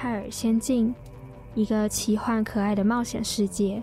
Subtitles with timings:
[0.00, 0.94] 泰尔仙境，
[1.56, 3.82] 一个奇幻可爱的冒险世界。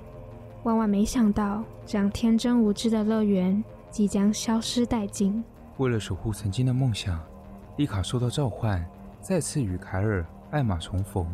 [0.64, 3.62] 万万没想到，这样天真无知的乐园
[3.92, 5.44] 即将消失殆尽。
[5.76, 7.20] 为了守护曾经的梦想，
[7.76, 8.82] 丽卡受到召唤，
[9.20, 11.28] 再次与凯尔、艾玛重逢。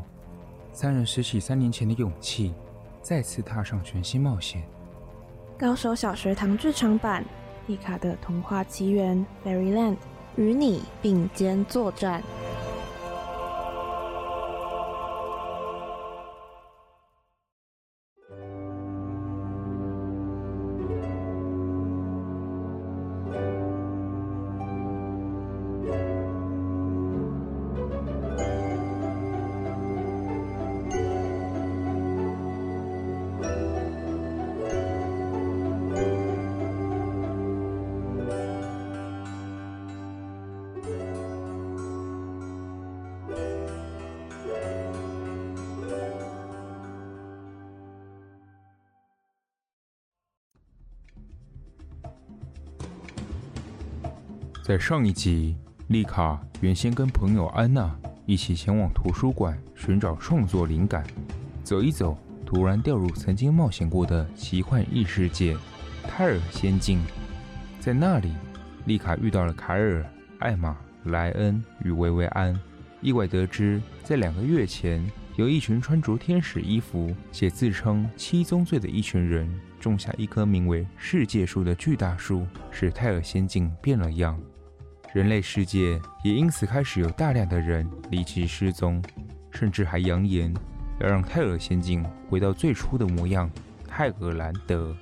[0.74, 2.52] 三人拾起三年前的勇气，
[3.04, 4.64] 再次踏上全新冒险。
[5.60, 7.24] 高手小学堂剧场版
[7.68, 9.98] 《丽卡的童话奇缘》（Fairyland）
[10.38, 12.24] 与你并肩作战。
[54.72, 55.54] 在上一集，
[55.88, 57.94] 丽卡原先跟朋友安娜
[58.26, 61.06] 一起前往图书馆寻找创作灵感，
[61.62, 65.58] 走一走，突然掉入曾经冒险过的奇幻异世界——
[66.08, 67.04] 泰尔仙境。
[67.82, 68.32] 在那里，
[68.86, 72.58] 丽卡遇到了凯尔、艾玛、莱恩与薇薇安，
[73.02, 84.40] 意外得知，在两个月前，有一群穿着天使衣服且自称七宗罪的一群人，种下一棵名为世界树的巨大树，使泰尔仙境变了样。
[85.14, 89.04] 人类世界也因此开始有大量的人离奇失踪，
[89.52, 90.54] 甚至还扬言
[91.02, 93.52] 要让泰尔仙境回到最初的模样——
[93.86, 94.96] 泰尔兰德。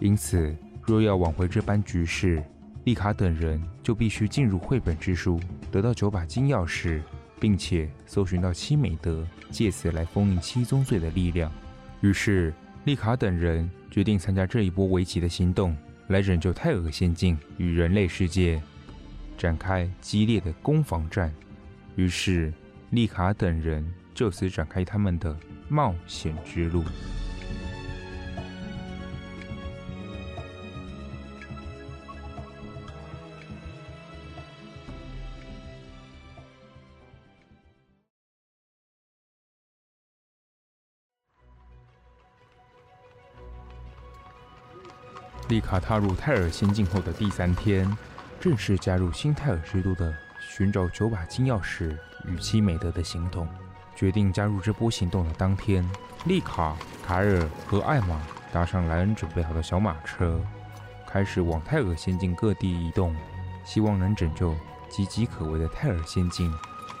[0.00, 2.42] 因此，若要挽回这般局势，
[2.84, 5.38] 丽卡等人就必须进入绘本之书，
[5.70, 7.02] 得到九把金钥匙，
[7.38, 11.52] 并且搜寻到七美德，借此来封印七宗罪的力量。
[12.00, 12.50] 于是，
[12.84, 15.76] 丽卡等人决定参加这一波危急的行动，
[16.08, 18.62] 来拯救泰尔仙境与人类世界。
[19.36, 21.32] 展开激烈的攻防战，
[21.96, 22.52] 于是
[22.90, 23.84] 丽卡等人
[24.14, 25.36] 就此展开他们的
[25.68, 26.84] 冒险之路。
[45.50, 47.86] 丽卡踏入泰尔仙境后的第三天。
[48.44, 51.96] 正式加入新泰尔之都的寻找九把金钥匙
[52.26, 53.48] 与七美德的行动。
[53.96, 55.82] 决定加入这波行动的当天，
[56.26, 58.20] 丽卡、凯尔和艾玛
[58.52, 60.38] 搭上莱恩准备好的小马车，
[61.06, 63.16] 开始往泰尔仙境各地移动，
[63.64, 64.54] 希望能拯救
[64.90, 66.52] 岌岌可危的泰尔仙境，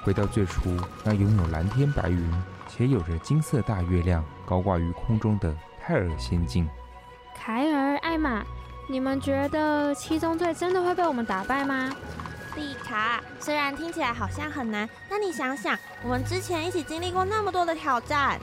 [0.02, 0.74] 回到最初
[1.04, 2.32] 那拥有蓝天白云
[2.68, 6.66] 且有着金色大月亮高挂于空中的泰尔仙境。
[7.36, 8.42] 凯尔、艾玛。
[8.86, 11.90] 你们觉得七宗罪真的会被我们打败吗？
[12.54, 18.38] 丽卡，虽然听起来好像很难，但你想想，我们之前一起经历过那么多的挑战。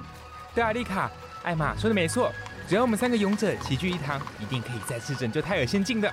[0.54, 1.10] 对啊，丽卡，
[1.44, 2.32] 艾玛说的没错，
[2.68, 6.12] 只要我们三个勇者齐聚一堂，一定可以再次拯救泰尔仙境的。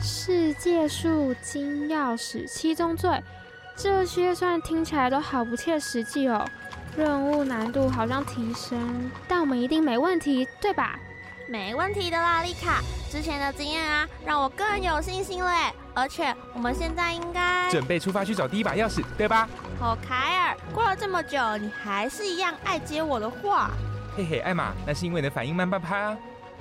[0.00, 3.20] 世界树、金钥匙、七宗罪，
[3.74, 6.46] 这些虽然听起来都好不切实际哦，
[6.96, 11.00] 任务难度好像提升，但我们一定没问题，对吧？
[11.52, 12.80] 没问题的啦，丽卡。
[13.10, 15.70] 之前的经验啊，让我更有信心嘞。
[15.92, 19.46] 而且我们现在应该准备出发去找第一把钥匙，对吧？
[19.78, 23.70] 哦，凯尔，过了这么久，你还是一样爱接我的话。
[24.16, 26.16] 嘿嘿，艾玛，那是因为你的反应慢半拍啊。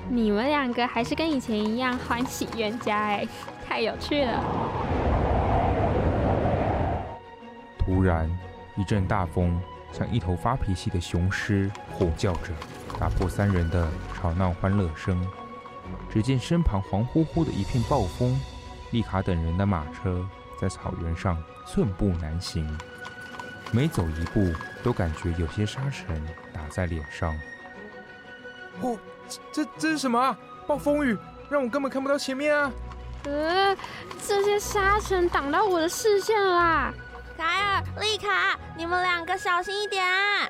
[0.10, 3.26] 你们两个还是跟以前一样欢喜冤家哎，
[3.66, 4.44] 太有趣了。
[7.80, 8.30] 突然，
[8.76, 9.58] 一阵大风
[9.94, 12.52] 像一头发脾气的雄狮吼叫着。
[13.02, 15.20] 打破三人的吵闹欢乐声。
[16.08, 18.40] 只见身旁黄乎乎的一片暴风，
[18.92, 20.24] 丽卡等人的马车
[20.60, 22.78] 在草原上寸步难行，
[23.72, 24.54] 每走一步
[24.84, 27.36] 都感觉有些沙尘打在脸上。
[28.82, 28.96] 哦，
[29.52, 30.38] 这这是什么啊？
[30.68, 31.18] 暴风雨
[31.50, 32.72] 让我根本看不到前面啊！
[33.24, 33.76] 呃，
[34.28, 36.94] 这些沙尘挡到我的视线啦！
[37.36, 40.48] 凯尔、丽卡，你们两个小心一点啊！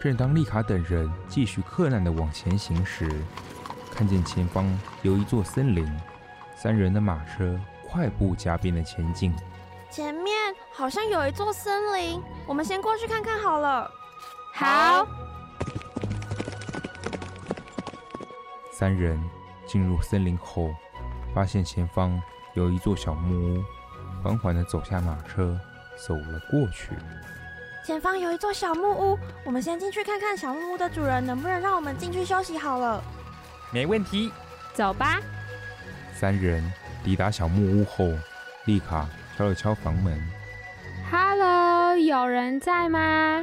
[0.00, 3.10] 正当丽卡等人继续克难的往前行时，
[3.92, 4.64] 看见前方
[5.02, 6.00] 有一座森林，
[6.56, 7.58] 三人的马车
[7.88, 9.34] 快步加鞭的前进。
[9.90, 10.36] 前面
[10.72, 13.90] 好像有一座森林，我们先过去看看好了。
[14.54, 15.04] 好。
[18.72, 19.20] 三人
[19.66, 20.72] 进入森林后，
[21.34, 22.22] 发现前方
[22.54, 23.64] 有一座小木屋，
[24.22, 25.58] 缓缓的走下马车，
[26.06, 26.92] 走了过去。
[27.88, 33.02] 前方有一座小木屋，我们先进去看看小木屋的主人能不能让我们进去休息好了。
[33.72, 34.30] 没问题，
[34.74, 35.18] 走吧。
[36.12, 36.62] 三人
[37.02, 38.12] 抵达小木屋后，
[38.66, 39.08] 丽卡
[39.38, 40.22] 敲了敲房门。
[41.10, 43.42] Hello，有人在吗？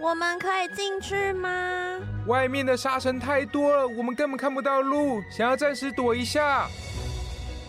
[0.00, 2.00] 我们可以进去吗？
[2.26, 6.66] 外面的沙尘太多了，我们根本看不到路，想要暂时躲一下。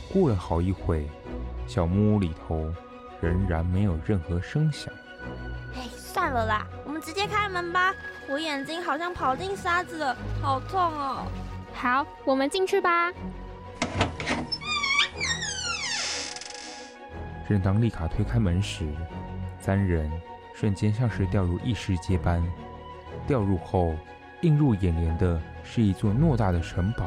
[0.10, 1.06] 过了好一会，
[1.68, 2.74] 小木屋里头。
[3.22, 4.94] 仍然没有任何声响。
[5.76, 7.94] 哎，算了啦，我们直接开门吧。
[8.30, 11.28] 我眼睛好像跑进沙子了，好痛哦。
[11.74, 13.12] 好，我们进去吧。
[17.48, 18.86] 正当丽卡推开门时，
[19.60, 20.12] 三人
[20.54, 22.44] 瞬间像是掉入异世界般。
[23.26, 23.96] 掉入后，
[24.42, 27.06] 映入眼帘的是一座偌大的城堡，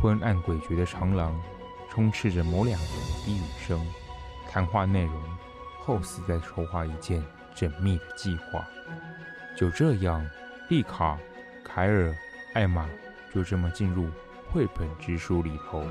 [0.00, 1.40] 昏暗诡谲的长廊，
[1.88, 3.80] 充斥着某两人的低语声。
[4.48, 5.22] 谈话内容，
[5.78, 7.22] 后似在筹划一件
[7.54, 8.66] 缜密的计划。
[9.56, 10.26] 就这样，
[10.70, 11.18] 丽卡、
[11.64, 12.14] 凯尔、
[12.54, 12.88] 艾玛
[13.32, 14.08] 就这么进入
[14.50, 15.86] 绘本之书里头。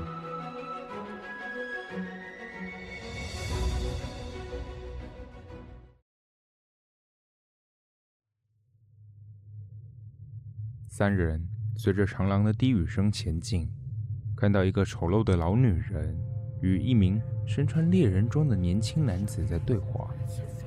[10.88, 13.70] 三人随着长廊的低语声前进，
[14.36, 16.18] 看到一个丑陋的老女人
[16.60, 17.20] 与一名。
[17.46, 20.10] 身穿猎人装的年轻男子在对话。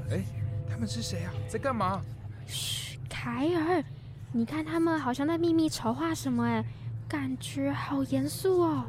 [0.10, 0.24] 哎，
[0.68, 1.32] 他们是谁啊？
[1.48, 2.02] 在干嘛？
[2.48, 3.84] 嘘，凯尔，
[4.32, 6.44] 你看他们好像在秘密筹划什么？
[6.44, 6.66] 哎，
[7.08, 8.86] 感觉好严肃哦。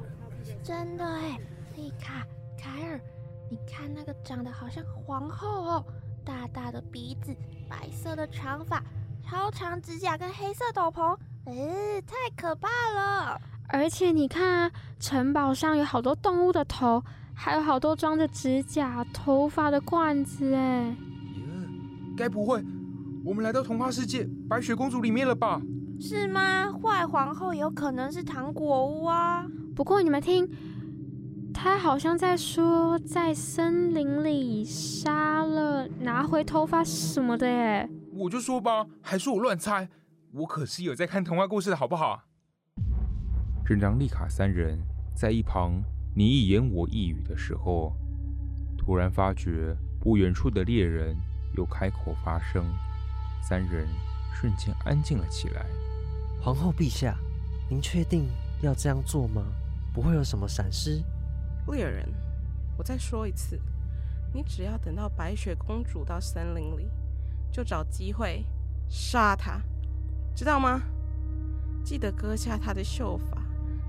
[0.64, 1.38] 真的哎，
[1.76, 2.26] 丽卡，
[2.58, 2.98] 凯尔，
[3.50, 5.84] 你看那个长得好像皇后哦，
[6.24, 7.36] 大大的鼻子，
[7.68, 8.82] 白色的长发，
[9.22, 11.14] 超长指甲跟黑色斗篷，
[11.44, 13.40] 哎，太可怕了。
[13.72, 14.70] 而且你看啊，
[15.00, 17.02] 城堡上有好多动物的头。
[17.34, 20.94] 还有好多装着指甲、头发的罐子，哎，
[22.16, 22.62] 该不会
[23.24, 25.60] 我们来到童话世界白雪公主里面了吧？
[25.98, 26.70] 是吗？
[26.70, 29.44] 坏皇后有可能是糖果屋啊。
[29.74, 30.48] 不过你们听，
[31.54, 39.88] 她好像在说在森林里杀了、拿回头发什么的，哎，我就说吧，还说我乱猜？
[40.32, 42.24] 我可是有在看童话故事的好不好？
[43.64, 44.78] 正当丽卡三人
[45.14, 45.82] 在一旁。
[46.14, 47.96] 你一言我一语的时候，
[48.76, 51.16] 突然发觉不远处的猎人
[51.56, 52.66] 又开口发声，
[53.40, 53.88] 三人
[54.34, 55.64] 瞬间安静了起来。
[56.38, 57.16] 皇后陛下，
[57.70, 58.28] 您确定
[58.60, 59.42] 要这样做吗？
[59.94, 61.02] 不会有什么闪失？
[61.66, 62.06] 猎人，
[62.76, 63.58] 我再说一次，
[64.34, 66.90] 你只要等到白雪公主到森林里，
[67.50, 68.44] 就找机会
[68.86, 69.62] 杀她，
[70.34, 70.82] 知道吗？
[71.82, 73.41] 记得割下她的秀发。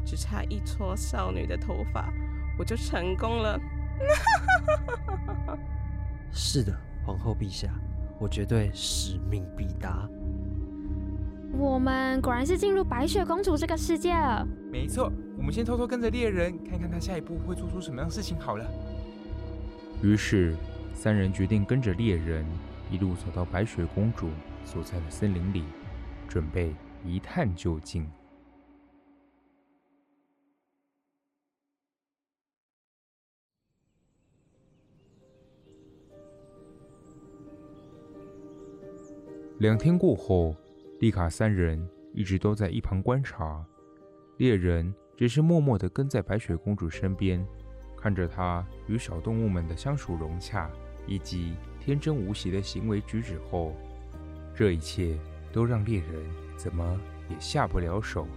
[0.06, 2.12] 只差一撮少女的头发，
[2.58, 3.60] 我就成功了。
[6.32, 7.70] 是的，皇后陛下，
[8.20, 10.08] 我绝对使命必达。
[11.56, 14.46] 我们果然是进入白雪公主这个世界了。
[14.72, 18.40] 没错，我们先偷偷跟着猎人，看看他下一步会做出什么样的事情。
[18.40, 18.66] 好了。
[20.02, 20.56] 于是，
[20.96, 22.44] 三人决定跟着猎人
[22.90, 24.30] 一路走到白雪公主
[24.66, 25.64] 所在的森林里，
[26.28, 26.74] 准备
[27.06, 28.10] 一探究竟。
[39.64, 40.54] 两天过后，
[41.00, 43.66] 丽卡三人一直都在一旁观察，
[44.36, 47.42] 猎人只是默默地跟在白雪公主身边，
[47.96, 50.70] 看着她与小动物们的相处融洽，
[51.08, 53.74] 以及天真无邪的行为举止后，
[54.54, 55.18] 这一切
[55.54, 56.26] 都让猎人
[56.58, 58.28] 怎么也下不了手，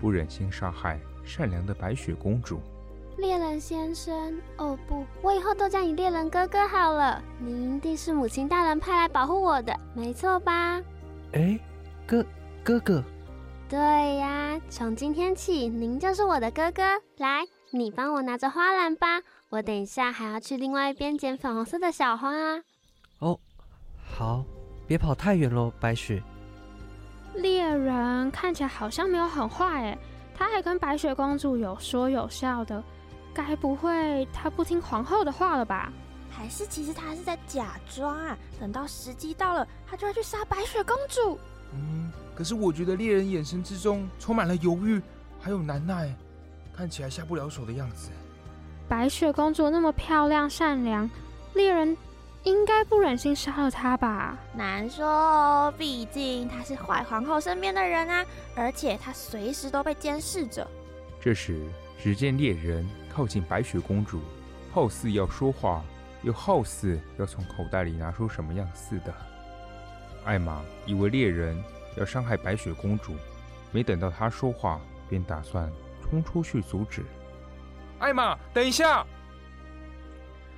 [0.00, 2.62] 不忍心杀害善良的白雪公主。
[3.18, 7.22] 猎人先生，哦不，我以后都叫你猎人哥哥好了。
[7.38, 10.80] 您一定是母亲大人派来保护我的，没错吧？
[11.32, 11.58] 哎，
[12.06, 12.24] 哥，
[12.64, 13.02] 哥哥。
[13.68, 13.78] 对
[14.16, 16.82] 呀，从今天起，您就是我的哥哥。
[17.18, 22.30] 来，你帮我拿着花篮吧，我等一下还要去另外一边捡粉红色的小花。
[23.20, 23.38] 哦，
[24.04, 24.44] 好，
[24.86, 26.22] 别跑太远喽，白雪。
[27.34, 29.98] 猎人看起来好像没有很坏，哎，
[30.34, 32.82] 他还跟白雪公主有说有笑的。
[33.34, 35.92] 该不会他不听皇后的话了吧？
[36.30, 38.36] 还是其实他是在假装啊？
[38.58, 41.38] 等到时机到了，他就会去杀白雪公主。
[41.74, 45.00] 嗯，可是我觉得猎人眼神之中充满了犹豫，
[45.40, 46.14] 还有难耐，
[46.74, 48.10] 看起来下不了手的样子。
[48.88, 51.08] 白雪公主那么漂亮善良，
[51.54, 51.96] 猎人
[52.44, 54.36] 应该不忍心杀了她吧？
[54.54, 58.24] 难说哦，毕竟她是坏皇后身边的人啊，
[58.56, 60.66] 而且她随时都被监视着。
[61.20, 61.62] 这时，
[62.02, 64.20] 只见猎人靠近白雪公主，
[64.72, 65.82] 好似要说话，
[66.22, 69.12] 又好似要从口袋里拿出什么样似的。
[70.24, 71.62] 艾玛以为猎人
[71.96, 73.14] 要伤害白雪公主，
[73.70, 75.70] 没等到她说话，便打算
[76.02, 77.02] 冲出去阻止。
[77.98, 79.06] 艾玛，等一下！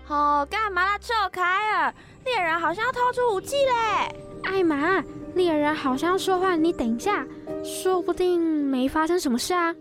[0.06, 1.94] 哦，干嘛啦，臭凯尔！
[2.24, 4.16] 猎人好像要掏出武器嘞！
[4.44, 5.02] 艾玛，
[5.34, 7.26] 猎人好像要说话，你等一下，
[7.64, 9.74] 说不定没发生什么事啊。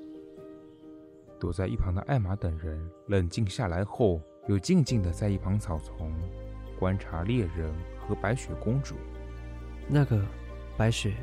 [1.44, 6.10] 躲在一旁的艾玛等人冷静下来后，又静静的在一旁草丛
[6.80, 7.70] 观察猎人
[8.00, 8.96] 和白雪公主。
[9.90, 10.24] 那个
[10.78, 11.14] 白雪，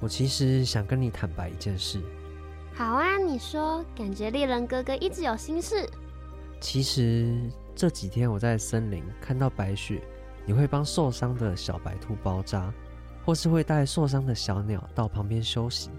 [0.00, 2.00] 我其实想跟你坦白一件事。
[2.72, 3.84] 好啊，你说。
[3.94, 5.86] 感觉猎人哥哥一直有心事。
[6.58, 7.38] 其实
[7.74, 10.00] 这几天我在森林看到白雪，
[10.46, 12.72] 你会帮受伤的小白兔包扎，
[13.26, 15.90] 或是会带受伤的小鸟到旁边休息，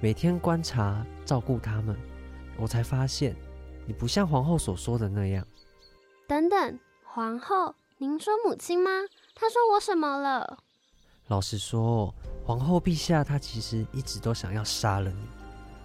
[0.00, 1.94] 每天观察照顾它们。
[2.62, 3.34] 我才发现，
[3.88, 5.44] 你不像皇后所说的那样。
[6.28, 7.74] 等等，皇后？
[7.98, 8.88] 您说母亲吗？
[9.34, 10.58] 她说我什么了？
[11.26, 12.14] 老实说，
[12.44, 15.26] 皇后陛下她其实一直都想要杀了你。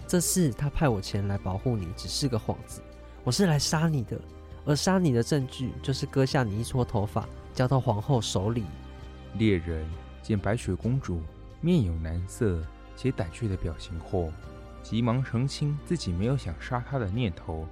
[0.07, 2.83] 这次她派我前来保护你，只是个幌子。
[3.23, 4.15] 我是来杀你的，
[4.63, 8.63] 而杀你的证据就是割下你一撮头发，交到皇后手里。
[9.33, 9.83] 猎人
[10.21, 11.23] 见白雪公主
[11.59, 12.61] 面有难色
[12.95, 14.31] 且胆怯的表情后，
[14.89, 17.67] 急忙澄清自己没有想杀他的念头，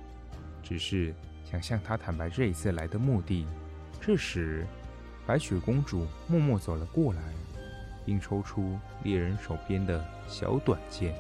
[0.62, 1.16] 只是
[1.50, 3.48] 想向他坦白这一次来的目的。
[4.02, 4.68] 这时，
[5.26, 7.22] 白雪公主默默走了过来，
[8.06, 11.16] 并抽出猎人手边的小短剑。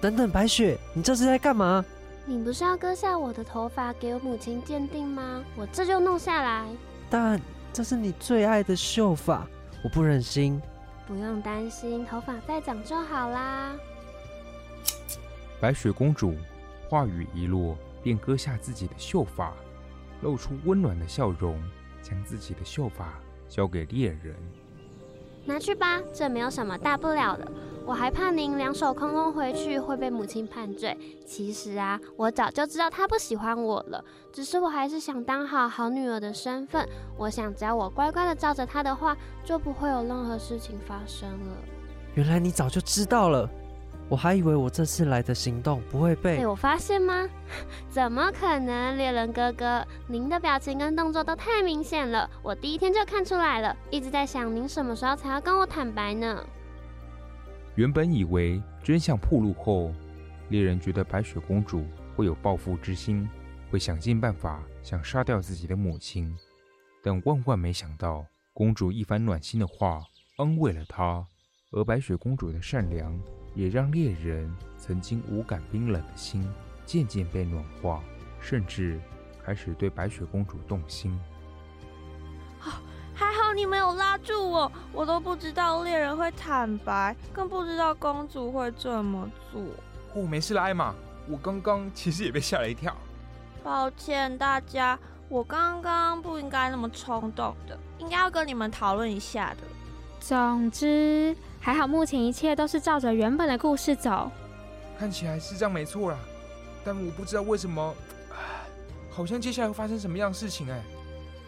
[0.00, 1.84] 等等，白雪，你这是在干嘛？
[2.26, 5.40] 你不是要割下我的头发给我母亲鉴定吗？
[5.54, 6.66] 我这就弄下来。
[7.08, 7.40] 但
[7.72, 9.46] 这是你最爱的秀发，
[9.84, 10.60] 我不忍心。
[11.06, 13.72] 不用担心，头发再长就好啦。
[15.60, 16.34] 白雪公主
[16.88, 19.52] 话语一落，便割下自己的秀发，
[20.22, 21.62] 露出温暖的笑容，
[22.00, 24.34] 将自己的秀发交给猎人。
[25.44, 27.46] 拿去吧，这没有什么大不了的。
[27.84, 30.96] 我还怕您两手空空回去会被母亲判罪。
[31.26, 34.02] 其实啊，我早就知道她不喜欢我了，
[34.32, 36.88] 只是我还是想当好好女儿的身份。
[37.18, 39.14] 我想只要我乖乖的照着她的话，
[39.44, 41.56] 就不会有任何事情发生了。
[42.14, 43.48] 原来你早就知道了。
[44.10, 46.38] 我还以为我这次来的行动不会被……
[46.38, 47.28] 被我发现吗？
[47.88, 56.44] 怎么可能，猎人哥哥，您的表情跟动作都太明显了，我第一天就看出来了，一直在想您什么时候才要跟我坦白呢？
[57.76, 59.92] 原本以为真相暴露后，
[60.48, 61.84] 猎人觉得白雪公主
[62.16, 63.28] 会有报复之心，
[63.70, 66.36] 会想尽办法想杀掉自己的母亲，
[67.00, 70.02] 但万万没想到，公主一番暖心的话
[70.36, 71.24] 安慰了她，
[71.70, 73.16] 而白雪公主的善良。
[73.54, 76.48] 也让猎人曾经无感冰冷的心
[76.86, 78.00] 渐渐被暖化，
[78.40, 79.00] 甚至
[79.44, 81.18] 开始对白雪公主动心。
[82.62, 82.72] 哦，
[83.14, 89.62] 还好你没有拉住我，我都不知道猎人会坦白，更不知道公主会这么做。
[90.14, 90.94] 哦，没事啦，艾玛，
[91.28, 92.96] 我刚刚其实也被吓了一跳。
[93.62, 99.58] 抱歉大家，我刚刚不应该那么冲动的，应该要跟你们讨论一下的。
[100.18, 101.36] 总之。
[101.62, 104.30] 还好，目前一切都是照着原本的故事走。
[104.98, 106.18] 看起来是这样没错啦，
[106.82, 107.94] 但我不知道为什么，
[109.12, 110.82] 好像接下来会发生什么样的事情哎。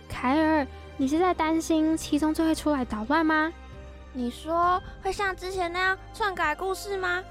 [0.09, 0.67] 凯尔，
[0.99, 3.51] 你是在担心七宗罪会出来捣乱吗？
[4.13, 7.23] 你说会像之前那样篡改故事吗？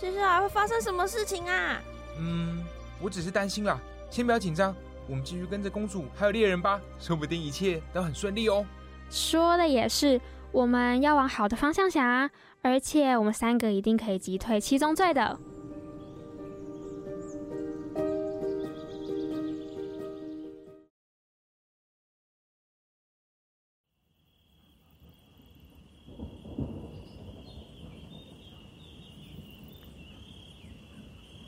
[0.00, 1.82] 接下来会发生什么事情啊？
[2.20, 2.64] 嗯，
[3.00, 3.80] 我只是担心啦，
[4.10, 4.72] 先不要紧张，
[5.08, 8.64] 我们继续跟着公主还有猎人吧，说不定一切都很顺利哦。
[9.10, 10.20] 说的也是。
[10.50, 12.30] 我们要往好的方向想啊，
[12.62, 15.38] 而且我们三个一定可以击退七宗罪的。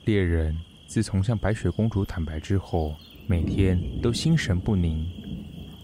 [0.04, 0.56] 猎人
[0.88, 2.94] 自从向白雪公主坦白之后，
[3.28, 5.06] 每天都心神不宁。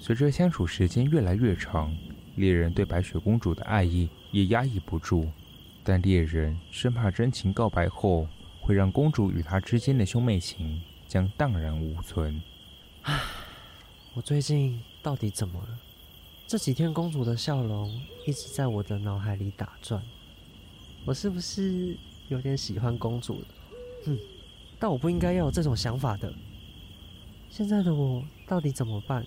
[0.00, 1.92] 随着相处时间越来越长，
[2.36, 5.26] 猎人对白雪公主的爱意也压抑不住，
[5.82, 8.28] 但猎人生怕真情告白后
[8.60, 12.40] 会让公主与他之间的兄妹情将荡然无存。
[13.02, 13.18] 唉，
[14.14, 15.78] 我最近到底怎么了？
[16.46, 17.90] 这几天公主的笑容
[18.26, 20.02] 一直在我的脑海里打转，
[21.04, 21.96] 我是不是
[22.28, 23.46] 有点喜欢公主了？
[24.04, 24.18] 哼，
[24.78, 26.32] 但我不应该要有这种想法的。
[27.48, 29.26] 现在的我到底怎么办？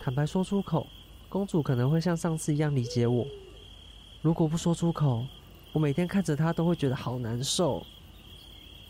[0.00, 0.86] 坦白说出口。
[1.28, 3.26] 公主可能会像上次一样理解我。
[4.22, 5.26] 如果不说出口，
[5.72, 7.84] 我每天看着她都会觉得好难受。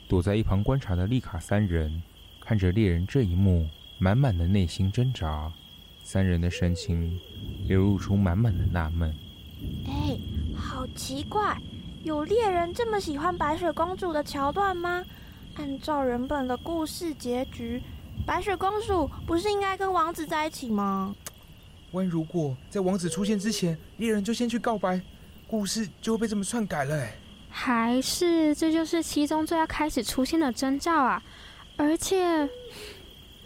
[0.08, 2.02] 躲在一旁观察的丽卡三人
[2.40, 3.68] 看着猎人这一幕，
[3.98, 5.52] 满满的内心挣扎。
[6.04, 7.20] 三人的神情
[7.66, 9.14] 流露出满满的纳闷。
[9.86, 10.16] 哎，
[10.56, 11.60] 好奇怪，
[12.04, 15.04] 有猎人这么喜欢白雪公主的桥段吗？
[15.56, 17.82] 按照原本的故事结局，
[18.24, 21.14] 白雪公主不是应该跟王子在一起吗？
[21.92, 25.00] 万如果在王子出现之前，猎人就先去告白，
[25.46, 26.94] 故事就会被这么篡改了。
[26.94, 27.14] 哎，
[27.48, 31.22] 还是这就是七宗罪要开始出现的征兆啊！
[31.78, 32.46] 而且，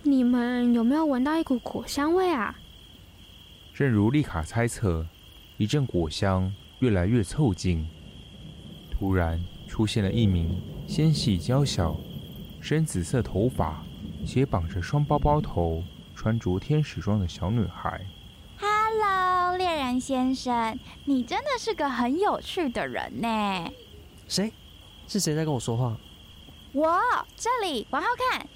[0.02, 2.58] 你们有没有闻到一股果香味啊？
[3.72, 5.06] 正如丽卡猜测，
[5.56, 7.86] 一阵果香越来越凑近，
[8.90, 11.96] 突然出现了一名纤细娇小、
[12.60, 13.84] 深紫色头发、
[14.26, 15.84] 且绑着双包包头、
[16.16, 18.04] 穿着天使装的小女孩。
[18.94, 23.72] Hello，猎人先生，你真的是个很有趣的人呢。
[24.28, 24.52] 谁？
[25.08, 25.96] 是谁在跟我说话？
[26.72, 27.00] 我
[27.34, 28.46] 这里，往后看。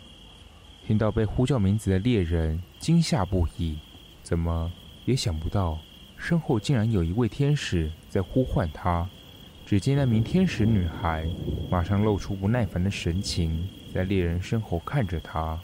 [0.86, 3.78] 听到被呼叫名字的猎人惊吓不已，
[4.22, 4.70] 怎么
[5.06, 5.78] 也想不到
[6.18, 9.08] 身后竟然有一位天使在呼唤他。
[9.64, 11.26] 只见那名天使女孩
[11.70, 15.58] 马上露出不耐烦的神情，在猎人身后看着他。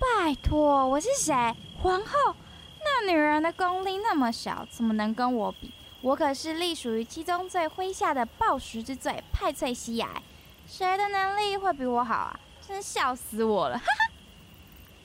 [0.00, 1.32] 拜托，我是谁？
[1.78, 2.34] 皇后。
[3.06, 5.70] 那女人的功力那么小，怎么能跟我比？
[6.00, 10.22] 我可是隶属于七宗罪麾下的暴食之罪派翠西亚，
[10.66, 12.40] 谁的能力会比我好啊？
[12.66, 13.76] 真笑死我了！
[13.76, 14.12] 哈哈。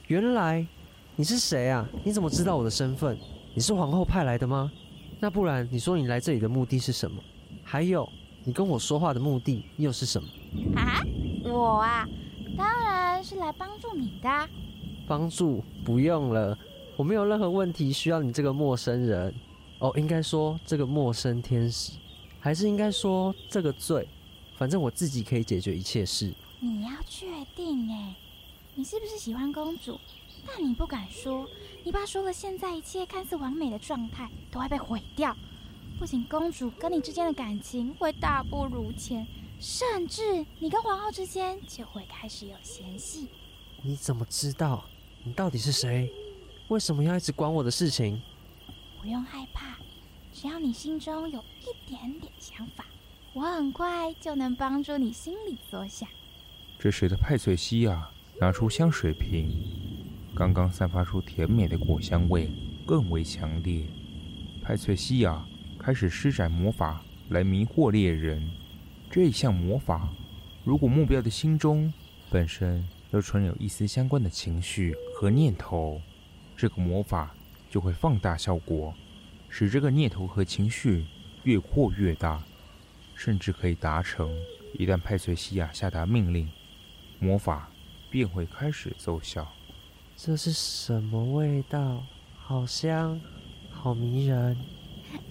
[0.07, 0.65] 原来
[1.17, 1.85] 你是谁啊？
[2.03, 3.17] 你怎么知道我的身份？
[3.53, 4.71] 你是皇后派来的吗？
[5.19, 7.21] 那不然你说你来这里的目的是什么？
[7.63, 8.07] 还有，
[8.45, 10.29] 你跟我说话的目的又是什么？
[10.75, 11.01] 啊，
[11.43, 12.07] 我啊，
[12.57, 14.49] 当然是来帮助你的。
[15.07, 15.63] 帮助？
[15.83, 16.57] 不用了，
[16.99, 19.33] 我没有任何问题需要你这个陌生人。
[19.79, 21.93] 哦，应该说这个陌生天使，
[22.41, 24.05] 还是应该说这个罪？
[24.57, 26.33] 反正我自己可以解决一切事。
[26.59, 27.25] 你要确
[27.55, 28.13] 定哎，
[28.75, 29.97] 你是不是喜欢公主？
[30.45, 31.47] 但你不敢说，
[31.85, 35.33] 你爸说了，现在一切看似完美的状态都会被毁掉。
[35.97, 39.25] 不仅公主跟你之间的感情会大不如前，
[39.57, 43.29] 甚至你跟皇后之间就会开始有嫌隙。
[43.83, 44.83] 你怎么知道？
[45.23, 46.11] 你到底是谁？
[46.69, 48.19] 为什么要一直管我的事情？
[49.01, 49.77] 不用害怕，
[50.31, 52.85] 只要你心中有一点点想法，
[53.33, 56.07] 我很快就能帮助你心里所想。
[56.79, 59.49] 这时的派翠西亚拿出香水瓶，
[60.35, 62.49] 刚刚散发出甜美的果香味
[62.85, 63.83] 更为强烈。
[64.63, 65.45] 派翠西亚。
[65.81, 68.45] 开始施展魔法来迷惑猎人。
[69.09, 70.09] 这一项魔法，
[70.65, 71.91] 如果目标的心中
[72.29, 75.99] 本身又存有一丝相关的情绪和念头，
[76.59, 77.33] 这个魔法
[77.69, 78.93] 就会放大效果，
[79.47, 81.05] 使这个念头和情绪
[81.43, 82.43] 越扩越大，
[83.15, 84.29] 甚至可以达成。
[84.73, 86.49] 一旦派翠西亚下达命令，
[87.17, 87.71] 魔法
[88.09, 89.47] 便会开始奏效。
[90.17, 92.03] 这是什么味道？
[92.37, 93.21] 好香，
[93.71, 94.57] 好迷人。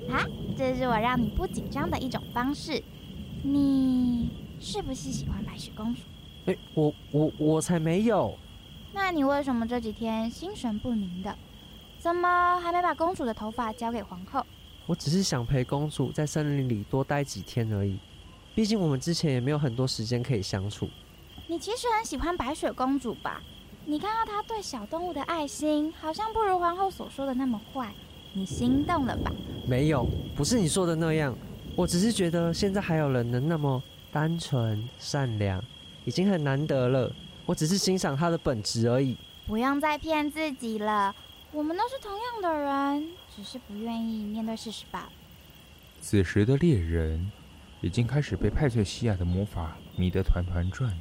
[0.09, 0.25] 啊，
[0.57, 2.83] 这是我让你不紧张的一种方式。
[3.43, 6.01] 你是不是喜欢白雪公主？
[6.47, 8.35] 哎，我我我才没有。
[8.93, 11.35] 那你为什么这几天心神不宁的？
[11.99, 14.45] 怎么还没把公主的头发交给皇后？
[14.87, 17.99] 我只是想陪公主在森林里多待几天而已。
[18.55, 20.89] 毕竟我们之前也没有很多时间可以相处。
[21.47, 23.43] 你其实很喜欢白雪公主吧？
[23.85, 27.93] 你看到她对小动物的爱心，好像不如皇后所说的那么坏。
[28.33, 29.33] 你心动了吧？
[29.67, 31.37] 没有，不是你说的那样。
[31.75, 35.63] 我只是觉得现在还有人能那么单纯善良，
[36.05, 37.13] 已经很难得了。
[37.49, 39.17] 我只是欣赏他的本质而已。
[39.47, 41.17] 不用再骗自己了，
[41.51, 45.09] 我们都是同样的人，只是不愿意面对事实罢了。
[45.99, 47.33] 此时的猎人
[47.81, 50.95] 已经开始被派翠西亚的魔法迷得团团转，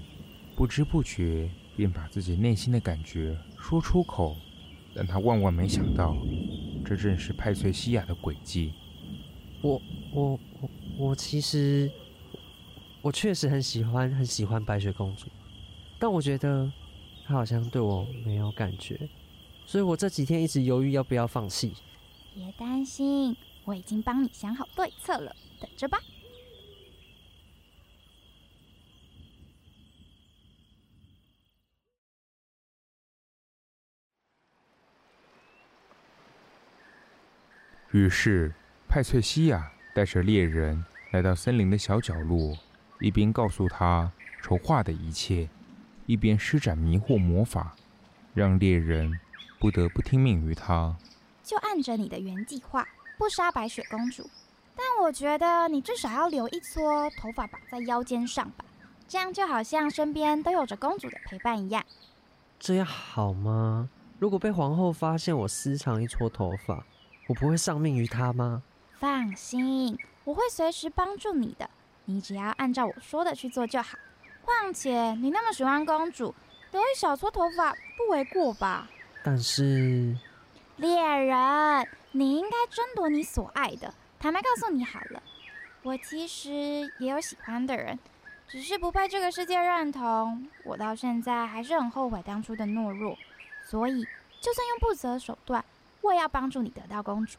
[0.56, 4.38] 不知不觉便把自己内心的感觉说出口。
[4.96, 6.16] 但他万万没想到，
[6.86, 8.74] 这正是派翠西亚的诡计。
[9.62, 9.82] 我
[10.14, 11.92] 我我我其实，
[13.02, 15.28] 我确实很喜欢很喜欢白雪公主，
[16.00, 16.72] 但我觉得
[17.26, 19.10] 他好像对我没有感觉，
[19.66, 21.74] 所以我这几天一直犹豫要不要放弃。
[22.34, 25.98] 别担心，我已经帮你想好对策了，等着吧。
[37.92, 38.54] 于是，
[38.88, 42.56] 派翠西亚带着猎人来到森林的小角落，
[43.00, 44.12] 一边告诉他
[44.44, 45.50] 筹划的一切，
[46.08, 47.76] 一边施展迷惑魔法，
[48.34, 49.12] 让猎人
[49.60, 50.96] 不得不听命于他。
[51.44, 54.28] 就按着你的原计划，不杀白雪公主。
[54.74, 58.64] 但我觉得你至少要留一撮头发绑在腰间上吧，
[59.08, 61.84] 这样就好像身边都有着公主的陪伴一样。
[62.58, 63.90] 这样好吗？
[64.18, 66.86] 如果被皇后发现我私藏一撮头发，
[67.28, 68.64] 我不会丧命于她吗？
[68.98, 71.70] 放心，我会随时帮助你的。
[72.06, 73.98] 你只要按照我说的去做就好。
[74.48, 76.34] 况且你那么喜欢公主，
[76.72, 78.88] 留一小撮头发不为过吧？
[79.22, 80.16] 但是，
[80.78, 83.94] 猎人，你应该争夺你所爱的。
[84.18, 85.22] 坦白告诉你好了，
[85.84, 86.50] 我其实
[86.98, 88.00] 也有喜欢的人，
[88.48, 90.48] 只是不被这个世界认同。
[90.64, 93.18] 我到现在还是很后悔当初的懦弱，
[93.66, 94.08] 所以
[94.40, 95.64] 就算用不择手段，
[96.02, 97.38] 我也要帮助你得到公主。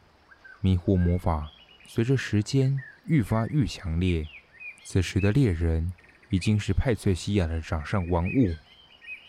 [0.61, 1.49] 迷惑魔法
[1.87, 4.27] 随着时间愈发愈强烈，
[4.83, 5.91] 此时的猎人
[6.29, 8.55] 已经是派翠西亚的掌上玩物，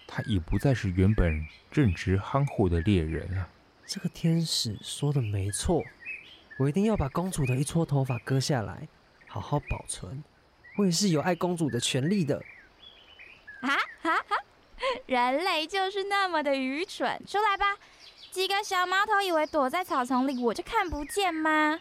[0.07, 3.49] 他已不再是原本正直憨厚的猎人了。
[3.87, 5.83] 这个天使说的没错。
[6.59, 8.87] 我一定要把公主的一撮头发割下来，
[9.27, 10.23] 好好保存。
[10.77, 12.37] 我也是有爱公主的权利的。
[13.63, 13.69] 啊
[14.03, 14.37] 哈哈！
[15.07, 17.21] 人类就是那么的愚蠢。
[17.27, 17.79] 出来吧，
[18.31, 21.79] 几个小毛头以为躲在草丛里我就看不见吗？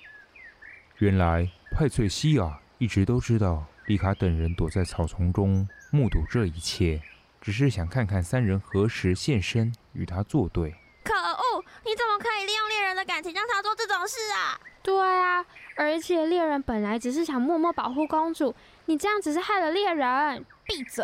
[1.00, 7.02] 原来派翠西亚一直都知道丽卡等人躲在草丛中目睹这一切，
[7.42, 10.76] 只是想看看三人何时现身与他作对。
[11.04, 11.66] 可恶！
[11.84, 14.62] 你怎么可以利用猎人的感情让他做这种事啊？
[14.84, 15.44] 对啊，
[15.76, 18.54] 而且猎人本来只是想默默保护公主，
[18.86, 20.46] 你这样只是害了猎人。
[20.66, 21.04] 闭嘴！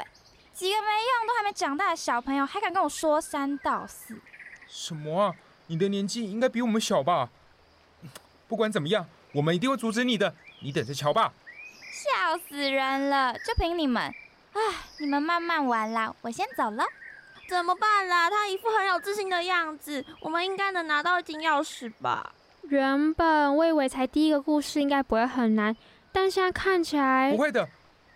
[0.53, 4.15] 几个没用、都还没长大的小朋友，还敢跟我说三道四？
[4.67, 5.35] 什么啊？
[5.65, 7.31] 你的年纪应该比我们小吧？
[8.47, 11.33] 不管怎么样，我们一定会阻止你的，你等着瞧吧！
[11.95, 13.33] 笑死人了！
[13.39, 14.13] 就凭你们，
[14.51, 14.59] 唉，
[14.99, 16.83] 你们慢慢玩啦，我先走了。
[17.47, 18.29] 怎么办啦？
[18.29, 22.33] 他一副很有自信的样子，我们应该能拿到金钥匙吧？
[22.63, 25.73] 原本我以为才第一个故事应该不会很难，
[26.11, 27.69] 但现在看起来不会的。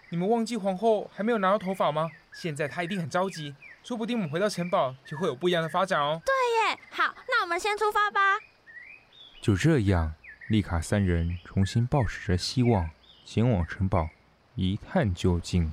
[0.10, 2.10] 你们忘记皇后还没有拿到头发吗？
[2.34, 6.22] 现在她一定很着急，说不定我们回到城堡就会有不一样的发展哦。
[6.26, 6.34] 对
[6.74, 8.40] 耶，好，那我们先出发吧。
[9.42, 10.16] 就这样，
[10.50, 12.90] 丽卡三人重新抱持着希望，
[13.32, 14.10] 前往城堡
[14.56, 15.72] 一探究竟。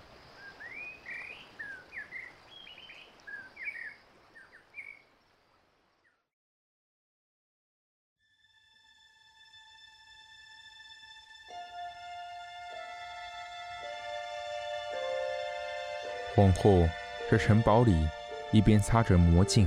[16.34, 16.86] 皇后
[17.30, 18.06] 在城堡里
[18.52, 19.66] 一边擦着魔镜，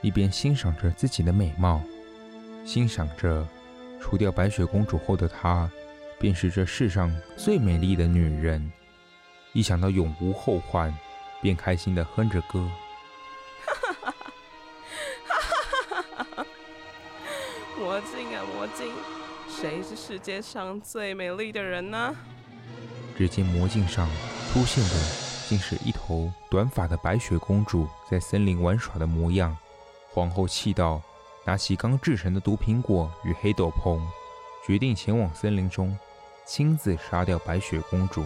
[0.00, 1.82] 一边欣赏着自己的美貌，
[2.64, 3.46] 欣赏着
[4.00, 5.70] 除掉白雪公主后的她，
[6.18, 8.72] 便是这世上最美丽的女人。
[9.52, 10.92] 一想到永无后患，
[11.40, 12.68] 便开心地哼着歌。
[13.64, 14.14] 哈哈哈
[15.88, 16.46] 哈哈哈！
[17.78, 18.92] 魔镜啊魔镜，
[19.48, 22.14] 谁是世界上最美丽的人呢？
[23.16, 24.08] 只见魔镜上
[24.52, 25.28] 出现的。
[25.48, 29.56] 竟是一头短发的白雪公主在森林玩耍的模样。
[30.10, 31.00] 皇后气到，
[31.46, 33.98] 拿起刚制成的毒苹果与黑斗篷，
[34.66, 35.96] 决定前往森林中，
[36.48, 38.24] 亲自杀掉白雪公主。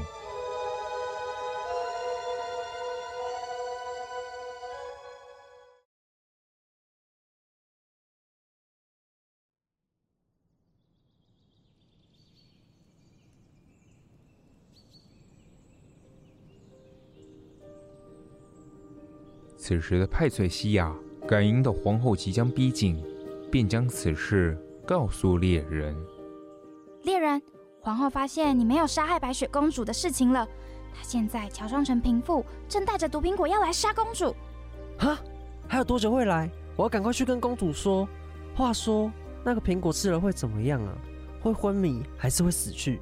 [19.58, 20.94] 此时的派翠西亚
[21.26, 23.02] 感应到皇后即将逼近，
[23.50, 24.56] 便将此事
[24.86, 25.96] 告诉猎人。
[27.84, 30.46] 皇后发现你没有杀害白雪公主的事情了。
[30.94, 34.34] 她现在乔装成平妇，正带着毒苹果要来杀公主。
[34.98, 35.18] 哈？
[35.66, 36.48] 还有多久会来？
[36.76, 38.08] 我要赶快去跟公主说。
[38.54, 39.10] 话说，
[39.42, 40.94] 那个苹果吃了会怎么样啊？
[41.40, 43.00] 会昏迷，还是会死去？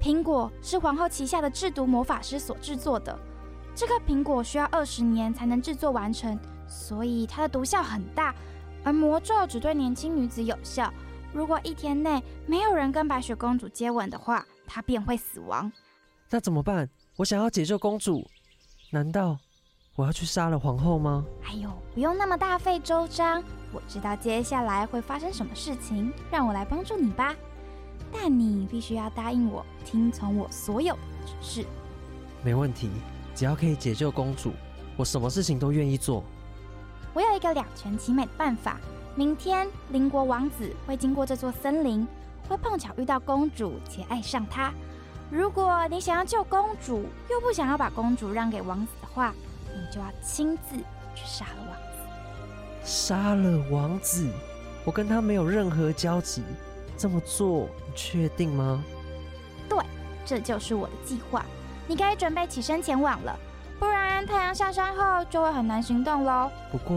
[0.00, 3.16] 苹果是皇后旗下的制毒魔法师所制作的。
[3.76, 8.34] 这个苹果需要二十年才能制作完成，所以它的毒效很大。
[8.82, 10.92] 而魔咒只对年轻女子有效，
[11.32, 15.70] 如果一天内没有人跟白雪公主接吻的话，她便会死亡。
[16.28, 16.88] 那怎么办？
[17.16, 18.28] 我想要解救公主，
[18.90, 19.38] 难道
[19.96, 21.24] 我要去杀了皇后吗？
[21.44, 27.34] 哎呦，不用那么大费周章，我知道接下来会发生什么事情，让我来帮助你吧。
[28.12, 31.66] 但你必须要答应我，听从我所有的指示。
[32.42, 32.90] 没问题。
[33.32, 34.52] 只要可以解救公主，
[34.96, 36.22] 我什么事情都愿意做。
[37.14, 38.78] 我有一个两全其美的办法。
[39.20, 42.08] 明天邻国王子会经过这座森林，
[42.48, 44.72] 会碰巧遇到公主且爱上她。
[45.30, 49.34] 如果你想要救公主，又不想要把公主让给王子的话，
[49.66, 50.74] 你就要亲自
[51.14, 52.82] 去杀了王子。
[52.82, 54.26] 杀了王子？
[54.86, 56.42] 我跟他没有任何交集，
[56.96, 58.82] 这么做你确定吗？
[59.68, 59.84] 对，
[60.24, 61.44] 这就是我的计划。
[61.86, 63.38] 你该准备起身前往了，
[63.78, 66.50] 不然太阳下山后就会很难行动喽。
[66.72, 66.96] 不过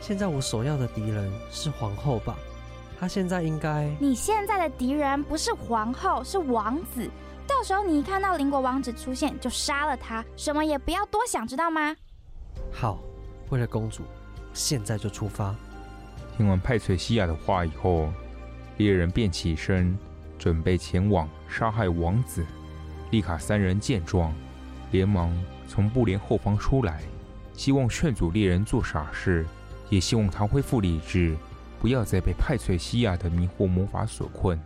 [0.00, 2.36] 现在我所要的敌人是皇后吧？
[2.98, 3.88] 她现在应该……
[4.00, 7.08] 你现在的敌人不是皇后，是王子。
[7.46, 11.94] 到时候你一看到邻国王子出现，就杀了他，什么也不要多想，知道吗？
[12.72, 12.98] 好，
[13.50, 14.02] 为了公主，
[14.52, 15.54] 现在就出发。
[16.36, 18.08] 听完派翠西亚的话以后，
[18.78, 19.98] 猎人便起身，
[20.38, 22.46] 准备前往杀害王子。
[23.10, 24.32] 丽卡三人见状，
[24.92, 25.30] 连忙
[25.66, 27.02] 从布帘后方出来，
[27.52, 29.44] 希望劝阻猎人做傻事，
[29.90, 31.36] 也希望他恢复理智，
[31.80, 34.58] 不要再被派翠西亚的迷惑魔法所困。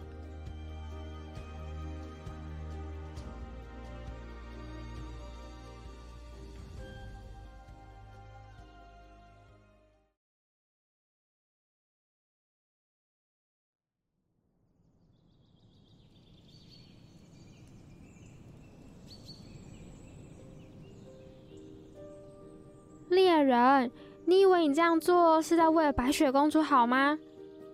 [24.66, 27.18] 你这样做是在为了白雪公主好吗？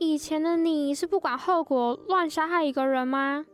[0.00, 3.44] 以前的你是不管后果乱杀害一个人吗？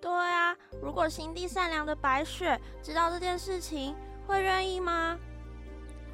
[0.00, 3.94] 对啊，如果心地善良的白雪知道这件事情，
[4.26, 5.16] 会愿意吗？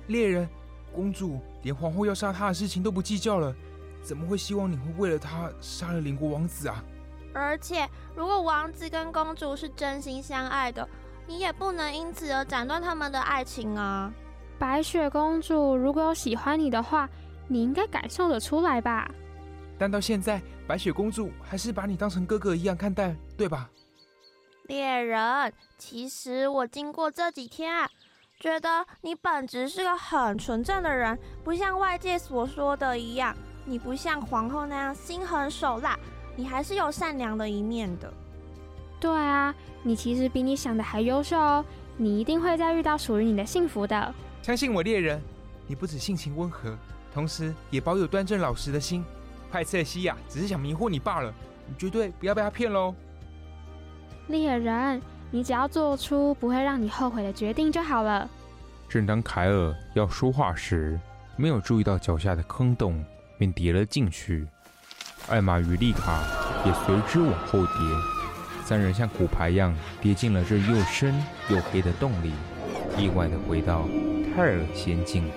[0.08, 0.46] 猎人，
[0.94, 3.54] 公主连皇后要杀她的事情都不计较了，
[4.02, 6.84] 怎么会希望你会为了她杀了邻国王子啊？
[7.32, 10.86] 而且，如果王子跟公主是真心相爱的，
[11.26, 14.12] 你也不能因此而斩断他们的爱情啊。
[14.58, 17.08] 白雪公主如果有喜欢你的话，
[17.48, 19.10] 你应该感受得出来吧？
[19.78, 23.68] 但到现在，白雪公主还是把你当成哥哥一样看待，对吧？
[24.68, 27.88] 猎人，其实我经过这几天啊，
[28.40, 33.36] 觉得你本质是个很纯正的人，不像外界所说的一样，
[33.66, 35.98] 你不像皇后那样心狠手辣，
[36.36, 38.10] 你还是有善良的一面的。
[38.98, 41.62] 对啊，你其实比你想的还优秀哦，
[41.98, 44.14] 你一定会再遇到属于你的幸福的。
[44.44, 45.18] 相信我，猎人，
[45.66, 46.76] 你不止性情温和，
[47.14, 49.02] 同时也保有端正老实的心。
[49.50, 51.32] 派瑟西亚只是想迷惑你罢了，
[51.66, 52.94] 你绝对不要被他骗喽。
[54.26, 58.28] 猎人，你只要做出不会让你后悔的决定就好了。
[58.86, 61.00] 正当凯尔要说话时，
[61.38, 63.02] 没有注意到脚下的坑洞，
[63.38, 64.46] 便跌了进去。
[65.30, 66.22] 艾玛与丽卡
[66.66, 67.74] 也随之往后跌，
[68.62, 71.14] 三人像骨牌一样跌进了这又深
[71.48, 72.30] 又黑的洞里，
[72.98, 73.88] 意外的回到。
[74.36, 75.30] 泰尔仙境。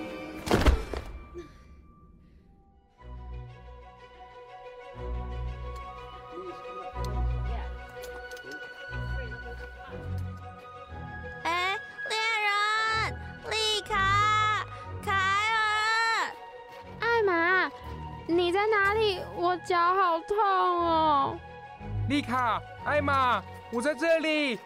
[11.44, 13.14] 哎，猎人，
[13.52, 14.66] 丽卡，
[15.04, 16.34] 凯尔，
[16.98, 17.70] 艾玛，
[18.26, 19.20] 你在哪里？
[19.36, 21.38] 我脚好痛哦。
[22.08, 24.58] 丽卡，艾玛，我在这里。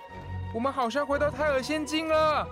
[0.55, 2.49] 我们好像回到泰尔仙境了。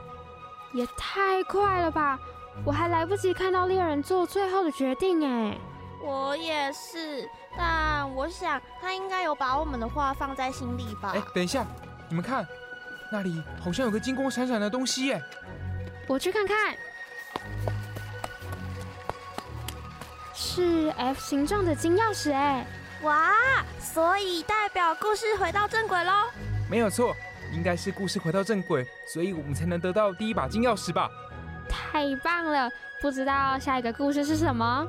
[0.73, 2.19] 也太快了吧！
[2.65, 5.57] 我还来不及看到猎人做最后的决定哎。
[6.03, 11.13] 我也是，但我想他应该有把我们的话放在心里吧。
[11.15, 11.65] 哎，等一下，
[12.09, 12.47] 你们看，
[13.13, 15.23] 那里好像有个金光闪闪的东西耶。
[16.07, 16.75] 我去看看，
[20.35, 22.67] 是 F 形状的金钥匙哎。
[23.03, 23.33] 哇，
[23.79, 26.13] 所以代表故事回到正轨喽？
[26.69, 27.15] 没有错。
[27.53, 31.11] 应该是故事回到正轨，所以我们才能得到第一把金钥匙吧？
[31.69, 32.71] 太棒了！
[33.01, 34.87] 不知道下一个故事是什么？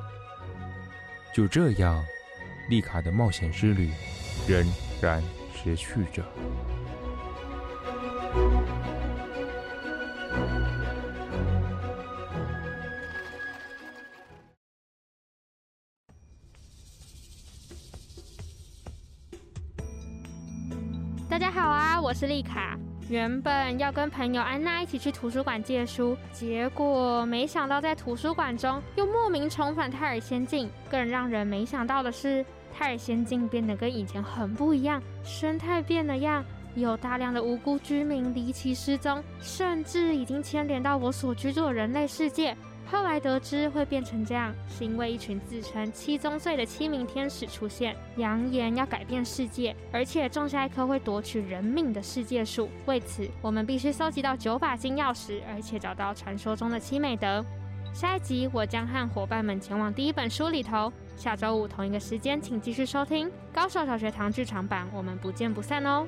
[1.32, 2.04] 就这样，
[2.68, 3.90] 丽卡的冒险之旅
[4.46, 4.66] 仍
[5.00, 5.22] 然
[5.54, 6.22] 持续着。
[21.32, 22.78] 大家好啊，我是丽卡。
[23.08, 30.68] 原本要跟朋友安娜一起去图书馆借书，结果没想到在图书馆中又莫名重返泰尔仙境。
[30.90, 42.54] 更让人没想到的是，泰尔仙境变得跟以前很不一样，生态变了样，有大量的无辜居民离奇失踪，甚至已经牵连到我所居住的人类世界。
[42.86, 52.68] 后来得知会变成这样，是因为一群自称七宗罪的七名天使出现，扬言要改变世界，而且种下一棵会夺取人命的世界树。
[52.84, 57.44] 为此，我们必须搜集到九把金钥匙，而且找到传说中的七美德。
[57.94, 60.92] 下一集我将和伙伴们前往第一本书里头。
[61.14, 66.06] 下周五同一个时间，请继续收听《高手小学堂剧场版》，我们不见不散哦。